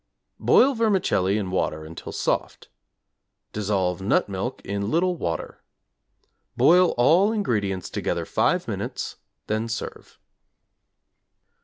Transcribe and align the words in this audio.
Boil 0.39 0.73
vermicelli 0.73 1.37
in 1.37 1.51
water 1.51 1.85
until 1.85 2.11
soft. 2.11 2.69
Dissolve 3.53 4.01
nut 4.01 4.27
milk 4.27 4.59
in 4.65 4.89
little 4.89 5.15
water. 5.15 5.61
Boil 6.57 6.95
all 6.97 7.31
ingredients 7.31 7.87
together 7.87 8.25
5 8.25 8.67
minutes, 8.67 9.17
then 9.45 9.69
serve. 9.69 10.17